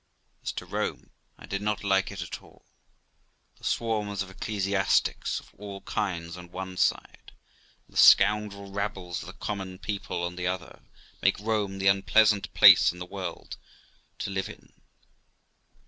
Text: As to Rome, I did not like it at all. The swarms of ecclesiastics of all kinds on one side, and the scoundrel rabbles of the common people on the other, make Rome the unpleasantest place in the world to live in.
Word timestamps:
As 0.41 0.51
to 0.53 0.65
Rome, 0.65 1.11
I 1.37 1.45
did 1.45 1.61
not 1.61 1.83
like 1.83 2.09
it 2.11 2.23
at 2.23 2.41
all. 2.41 2.65
The 3.59 3.63
swarms 3.63 4.23
of 4.23 4.31
ecclesiastics 4.31 5.39
of 5.39 5.53
all 5.59 5.81
kinds 5.81 6.37
on 6.37 6.49
one 6.49 6.75
side, 6.77 7.33
and 7.85 7.93
the 7.93 7.99
scoundrel 8.01 8.71
rabbles 8.71 9.21
of 9.21 9.27
the 9.27 9.33
common 9.33 9.77
people 9.77 10.23
on 10.23 10.37
the 10.37 10.47
other, 10.47 10.81
make 11.21 11.39
Rome 11.39 11.77
the 11.77 11.85
unpleasantest 11.87 12.55
place 12.55 12.91
in 12.91 12.97
the 12.97 13.05
world 13.05 13.57
to 14.17 14.31
live 14.31 14.49
in. 14.49 14.73